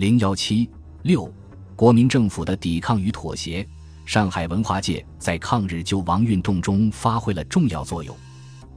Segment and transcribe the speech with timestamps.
[0.00, 0.66] 零幺七
[1.02, 1.30] 六，
[1.76, 3.68] 国民政府的抵抗与妥协。
[4.06, 8.16] 上海文化界在抗日救亡运动中发挥了重要作用。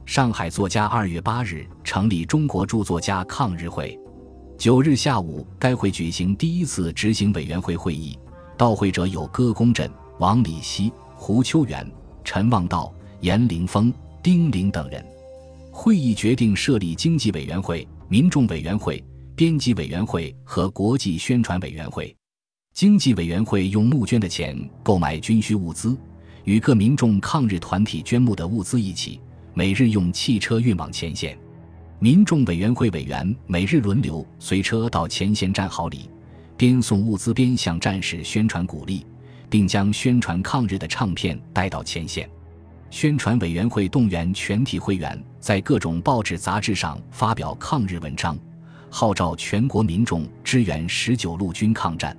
[0.04, 3.98] 上海作家二月八日成立中国著作家抗日会。
[4.58, 8.18] 九日下午，该会举行第一次执行委员会会议，
[8.58, 11.90] 到会者有歌公振、王礼希、胡秋元、
[12.22, 13.90] 陈望道、严凌峰、
[14.22, 15.02] 丁玲等人。
[15.72, 19.02] 会议决定设立经济委员会、民众委员会、
[19.36, 22.14] 编辑委员会和国际宣传委员会。
[22.72, 25.96] 经济委员会用募捐的钱购买军需物资，
[26.44, 29.20] 与各民众抗日团体捐募的物资一起，
[29.52, 31.36] 每日用汽车运往前线。
[31.98, 36.08] 民众委员会委员每日轮流随车到前线站好礼，
[36.56, 39.04] 边送物资边向战士宣传鼓励，
[39.50, 42.30] 并将宣传抗日的唱片带到前线。
[42.88, 48.38] 宣传委员会动员全体会员在各种报纸杂志上发表抗日文章，
[48.96, 52.16] 号召全国民众支援十九路军抗战。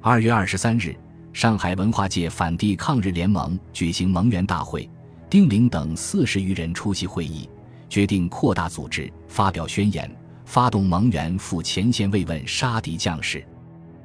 [0.00, 0.96] 二月二十三日，
[1.34, 4.88] 上海文化界反帝抗日联盟举行盟员大会，
[5.28, 7.46] 丁玲等四十余人出席会议，
[7.90, 10.10] 决定扩大组织，发表宣言，
[10.46, 13.46] 发动盟员赴前线慰问杀敌将士。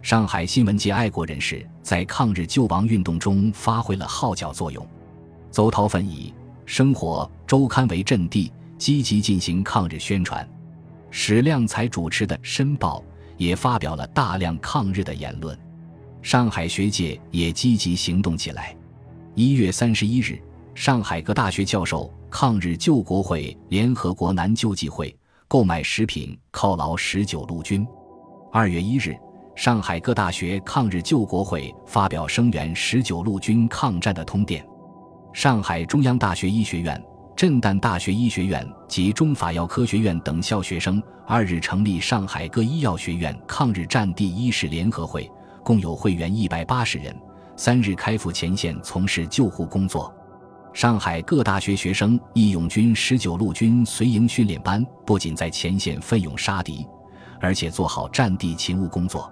[0.01, 4.85] 上海新闻界爱国人士在抗日救亡运动中发挥了号角作用。
[5.49, 6.33] 邹韬奋以
[6.65, 10.45] 《生活周刊》为阵地，积极进行抗日宣传。
[11.11, 12.99] 史量才主持的《申报》
[13.37, 15.57] 也发表了大量抗日的言论。
[16.21, 18.75] 上海学界也积极行动起来。
[19.35, 20.41] 一月三十一日，
[20.73, 25.15] 上海各大学教授抗日救国会联合国南救济会
[25.47, 27.85] 购买食品犒劳十九路军。
[28.51, 29.15] 二月一日，
[29.55, 34.65] 上海各大学抗日救国会发表声援十九路军抗战的通电。
[35.33, 37.01] 上海中央大学医学院、
[37.41, 45.27] 震旦大学医学院及中法药科学院等校学生二日成立上海各医药学院抗日战地医师联合会。
[45.63, 47.19] 共有会员一百八十人，
[47.55, 50.13] 三日开赴前线从事救护工作。
[50.71, 56.85] 上海各大学学生义勇军十九路军随营训练班不仅在前线奋勇杀敌，
[57.39, 59.27] 而且做好战地勤务工作。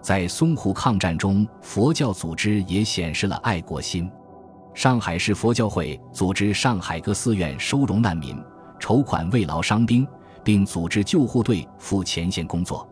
[0.00, 4.10] 在淞沪抗战中，佛教组织也显示了爱国心。
[4.74, 8.36] 上海市佛教会组织上海各寺院收容难民，
[8.78, 10.06] 筹款慰劳伤兵，
[10.42, 12.88] 并组织救护队赴前线工作。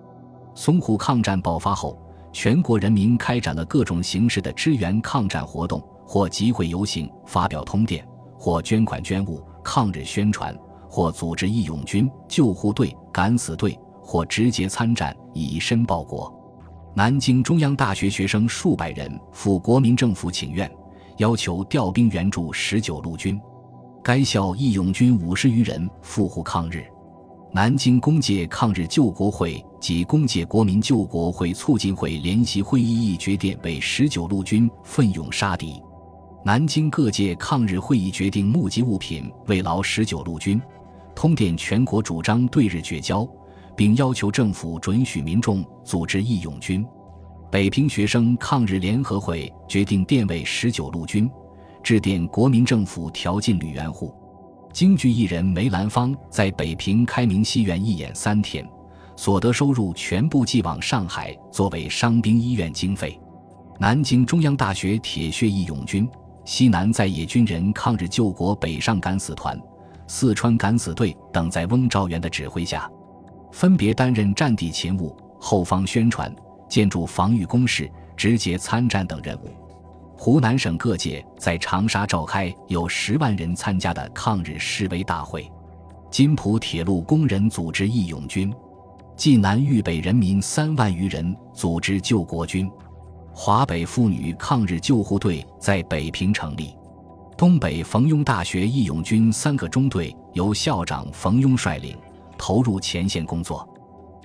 [0.54, 1.98] 淞沪抗战爆发后。
[2.32, 8.06] 全国人民开展了各种形式的支援抗战活动，或集会游行、发表通电，
[8.38, 10.56] 或捐款捐物、抗日宣传，
[10.88, 16.32] 或组织义勇军、救护队、敢死队，或直接参战以身报国。
[16.94, 20.70] 南京中央大学学生数百人赴国民政府请愿，
[21.20, 23.38] 要求调兵援助十九路军。
[24.02, 26.82] 该校义勇军五十余人赴沪抗日。
[27.52, 35.82] 南京工界抗日救国会及工界国民救国会促进会联席会议议决定为十九路军奋勇杀敌。
[36.42, 40.58] 南京各界抗日会议决定募集物品慰劳十九路军，
[41.14, 43.28] 通电全国主张对日绝交，
[43.76, 46.82] 并要求政府准许民众组织义勇军。
[47.50, 51.28] 北平学生抗日联合会决定电慰十九路军，
[51.82, 54.14] 致电国民政府调进旅员户。
[54.72, 58.64] 京剧艺人梅兰芳在北平开明戏院一演三天，
[59.16, 63.20] 所得收入全部寄往上海作为伤兵医院经费。
[63.80, 66.08] 南京中央大学铁血义勇军、
[66.44, 69.60] 西南在野军人抗日救国北上敢死团、
[70.06, 72.88] 四川敢死队等，在翁兆元的指挥下，
[73.50, 76.32] 分别担任战地勤务、后方宣传、
[76.70, 79.50] 建筑防御工事、直接参战等任务。
[80.16, 85.50] 湖南省各界在长沙召开有十万人参加的抗日示威大会，
[86.10, 88.52] 津浦铁路工人组织义勇军，
[89.16, 92.70] 济南豫北人民三万余人组织救国军，
[93.32, 96.76] 华北妇女抗日救护队在北平成立，
[97.34, 101.96] 东北冯庸大学义勇军三个中队由校长冯庸率领，
[102.36, 103.66] 投入前线工作。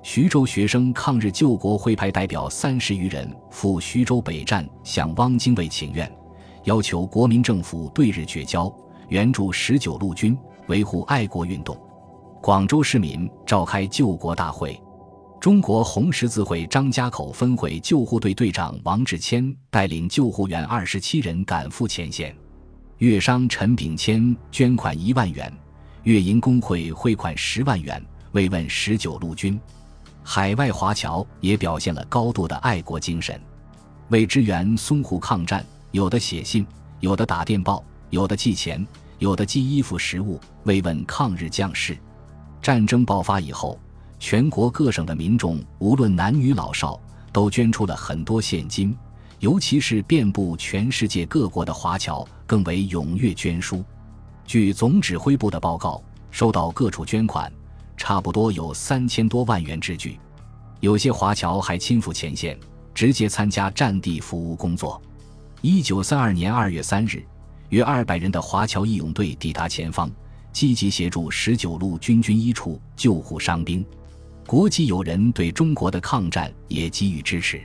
[0.07, 6.09] 徐州学生抗日救国会派代表三十余人赴徐州北站向汪精卫请愿，
[6.65, 8.71] 要求国民政府对日绝交，
[9.09, 10.37] 援助十九路军，
[10.67, 11.75] 维护爱国运动。
[12.39, 14.79] 广州市民召开救国大会，
[15.41, 22.33] 中国红十字会张家口分会救护队队长王志谦带领救护员二十七人赶赴前线。
[22.99, 25.51] 粤商陈炳谦捐款一万元，
[26.03, 27.99] 粤银工会汇款十万元
[28.33, 29.59] 慰问十九路军。
[30.27, 33.39] 海外华侨也表现了高度的爱国精神，
[34.09, 36.65] 为支援淞沪抗战，有的写信，
[36.99, 38.85] 有的打电报，有的寄钱，
[39.19, 41.95] 有的寄衣服食物慰问抗日将士。
[42.59, 43.79] 战争爆发以后，
[44.19, 46.99] 全国各省的民众无论男女老少，
[47.31, 48.97] 都捐出了很多现金，
[49.39, 53.85] 尤其是遍布全世界各国的华侨更为踊跃捐书。
[54.43, 57.51] 据总指挥部的报告，收到各处捐款，
[57.97, 60.19] 差不多有三千多万元之巨。
[60.81, 62.57] 有些华侨还亲赴前线，
[62.93, 65.01] 直接参加战地服务工作。
[65.61, 67.23] 一九三二年二月三日，
[67.69, 70.11] 约二百人的华侨义勇队抵达前方，
[70.51, 73.83] 积极协助十九路军军医处救护伤兵。
[74.45, 77.59] 国际友人对中国的抗战也给予支持。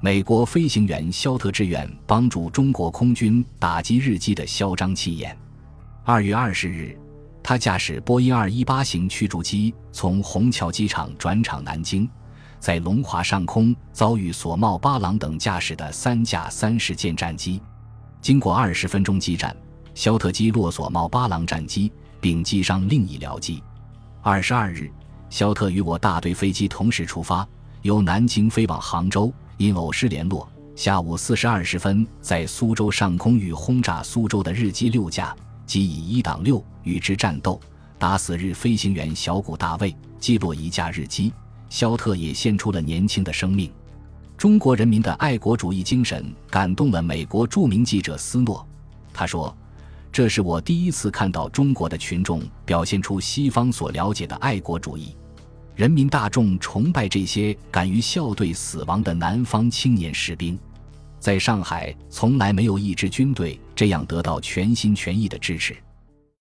[0.00, 5.36] 美国飞行员肖特志愿帮助中国空军打击日机的嚣张气焰。
[6.04, 6.98] 二月二十日，
[7.48, 12.06] 他驾驶波音二一八型驱逐机从虹桥机场转场南京。
[12.58, 17.58] 在龙华上空遭遇索茂八郎等驾驶的三架三式舰战机，
[18.20, 19.56] 经过二十分钟激战，
[19.94, 21.90] 肖特击落索茂八郎战机，
[22.20, 23.62] 并击伤另一僚机。
[24.20, 24.92] 二十二日，
[25.30, 27.48] 肖特与我大队飞机同时出发，
[27.80, 30.46] 由南京飞往杭州，因偶失联络，
[30.76, 35.34] 下午四时二十分在苏州上空与轰炸苏州的日机六架，
[35.68, 37.60] 即以一挡六与之战斗，
[37.98, 41.30] 打死日飞行员小谷大卫，击落一架日机。
[41.68, 43.70] 肖特也献出了年轻的生命。
[44.38, 48.66] 中国人民的爱国主义精神感动了美国著名记者斯诺。
[49.12, 49.54] 他说
[50.10, 55.14] ：“这是我第一次看到中国的群众表现出西方所了解的爱国主义。
[55.76, 60.58] 人民大众崇拜这些敢于笑对死亡的南方青年士兵。
[61.18, 65.76] 在上海，从来没有一支军队这样得到全心全意的支持。”